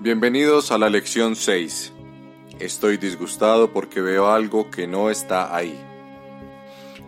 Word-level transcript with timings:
Bienvenidos 0.00 0.70
a 0.70 0.78
la 0.78 0.88
lección 0.88 1.34
6. 1.34 1.92
Estoy 2.60 2.98
disgustado 2.98 3.72
porque 3.72 4.00
veo 4.00 4.28
algo 4.28 4.70
que 4.70 4.86
no 4.86 5.10
está 5.10 5.56
ahí. 5.56 5.76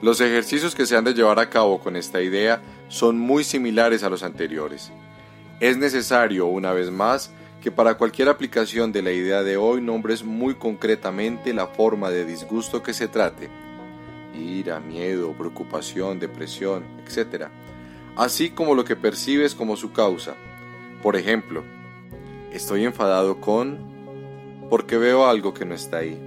Los 0.02 0.20
ejercicios 0.20 0.74
que 0.74 0.86
se 0.86 0.96
han 0.96 1.04
de 1.04 1.14
llevar 1.14 1.38
a 1.38 1.48
cabo 1.48 1.78
con 1.78 1.94
esta 1.94 2.20
idea 2.20 2.60
son 2.88 3.16
muy 3.16 3.44
similares 3.44 4.02
a 4.02 4.10
los 4.10 4.24
anteriores. 4.24 4.90
Es 5.60 5.76
necesario, 5.76 6.46
una 6.46 6.72
vez 6.72 6.90
más, 6.90 7.30
que 7.62 7.70
para 7.70 7.94
cualquier 7.96 8.28
aplicación 8.28 8.90
de 8.90 9.02
la 9.02 9.12
idea 9.12 9.44
de 9.44 9.56
hoy 9.56 9.80
nombres 9.80 10.24
muy 10.24 10.56
concretamente 10.56 11.54
la 11.54 11.68
forma 11.68 12.10
de 12.10 12.24
disgusto 12.24 12.82
que 12.82 12.92
se 12.92 13.06
trate. 13.06 13.50
Ira, 14.36 14.80
miedo, 14.80 15.32
preocupación, 15.34 16.18
depresión, 16.18 16.82
etc. 17.06 17.50
Así 18.16 18.50
como 18.50 18.74
lo 18.74 18.84
que 18.84 18.96
percibes 18.96 19.54
como 19.54 19.76
su 19.76 19.92
causa. 19.92 20.34
Por 21.04 21.14
ejemplo, 21.14 21.62
Estoy 22.52 22.84
enfadado 22.84 23.40
con... 23.40 23.78
porque 24.68 24.96
veo 24.96 25.26
algo 25.26 25.54
que 25.54 25.64
no 25.64 25.74
está 25.74 25.98
ahí. 25.98 26.18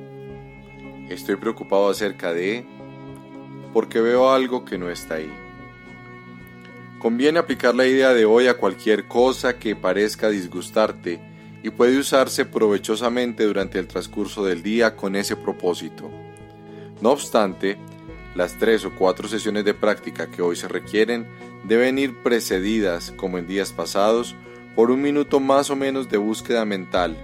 Estoy 1.10 1.36
preocupado 1.36 1.90
acerca 1.90 2.34
de... 2.34 2.66
porque 3.74 4.00
veo 4.00 4.32
algo 4.32 4.64
que 4.64 4.78
no 4.78 4.90
está 4.90 5.16
ahí. 5.16 5.32
Conviene 7.00 7.40
aplicar 7.40 7.76
la 7.76 7.86
idea 7.86 8.14
de 8.14 8.24
hoy 8.24 8.48
a 8.48 8.58
cualquier 8.58 9.08
cosa 9.10 9.60
que 9.60 9.76
parezca 9.76 10.30
disgustarte 10.30 11.20
y 11.62 11.70
puede 11.70 11.98
usarse 11.98 12.46
provechosamente 12.46 13.44
durante 13.44 13.78
el 13.78 13.88
transcurso 13.88 14.46
del 14.46 14.64
día 14.64 14.96
con 14.96 15.18
ese 15.18 15.36
propósito. 15.36 16.10
No 17.02 17.12
obstante, 17.12 17.78
las 18.36 18.58
tres 18.58 18.86
o 18.86 18.96
cuatro 18.96 19.28
sesiones 19.28 19.66
de 19.66 19.74
práctica 19.74 20.32
que 20.32 20.42
hoy 20.42 20.56
se 20.56 20.70
requieren 20.70 21.28
deben 21.66 22.00
ir 22.00 22.24
precedidas, 22.24 23.12
como 23.12 23.38
en 23.38 23.48
días 23.48 23.74
pasados, 23.74 24.36
por 24.76 24.92
un 24.92 25.02
minuto 25.02 25.40
más 25.40 25.70
o 25.70 25.76
menos 25.76 26.10
de 26.10 26.18
búsqueda 26.18 26.66
mental, 26.66 27.16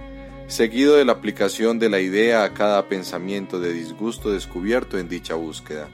seguido 0.46 0.96
de 0.96 1.04
la 1.04 1.12
aplicación 1.12 1.78
de 1.78 1.88
la 1.88 2.00
idea 2.00 2.44
a 2.44 2.54
cada 2.54 2.88
pensamiento 2.88 3.60
de 3.60 3.72
disgusto 3.72 4.30
descubierto 4.30 4.98
en 4.98 5.08
dicha 5.08 5.34
búsqueda. 5.34 5.88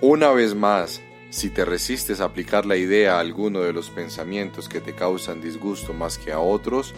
Una 0.00 0.30
vez 0.30 0.54
más, 0.54 1.00
si 1.30 1.50
te 1.50 1.64
resistes 1.64 2.20
a 2.20 2.26
aplicar 2.26 2.66
la 2.66 2.76
idea 2.76 3.16
a 3.16 3.20
alguno 3.20 3.60
de 3.60 3.72
los 3.72 3.90
pensamientos 3.90 4.68
que 4.68 4.80
te 4.80 4.94
causan 4.94 5.40
disgusto 5.40 5.92
más 5.92 6.18
que 6.18 6.32
a 6.32 6.38
otros, 6.38 6.94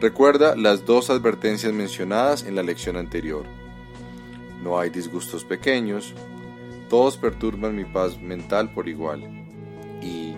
recuerda 0.00 0.54
las 0.56 0.84
dos 0.84 1.10
advertencias 1.10 1.72
mencionadas 1.72 2.44
en 2.44 2.54
la 2.54 2.62
lección 2.62 2.96
anterior. 2.96 3.44
No 4.62 4.78
hay 4.78 4.90
disgustos 4.90 5.44
pequeños, 5.44 6.14
todos 6.88 7.16
perturban 7.16 7.74
mi 7.74 7.84
paz 7.84 8.20
mental 8.20 8.72
por 8.72 8.88
igual. 8.88 9.22
Y 10.00 10.31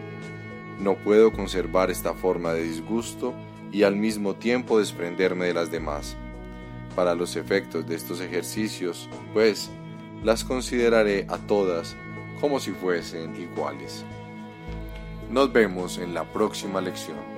no 0.78 0.96
puedo 0.96 1.32
conservar 1.32 1.90
esta 1.90 2.14
forma 2.14 2.52
de 2.52 2.64
disgusto 2.64 3.34
y 3.72 3.82
al 3.82 3.96
mismo 3.96 4.34
tiempo 4.34 4.78
desprenderme 4.78 5.46
de 5.46 5.54
las 5.54 5.70
demás. 5.70 6.16
Para 6.94 7.14
los 7.14 7.36
efectos 7.36 7.86
de 7.86 7.96
estos 7.96 8.20
ejercicios, 8.20 9.08
pues, 9.32 9.70
las 10.22 10.44
consideraré 10.44 11.26
a 11.28 11.38
todas 11.38 11.96
como 12.40 12.60
si 12.60 12.72
fuesen 12.72 13.34
iguales. 13.40 14.04
Nos 15.30 15.52
vemos 15.52 15.98
en 15.98 16.14
la 16.14 16.24
próxima 16.24 16.80
lección. 16.80 17.33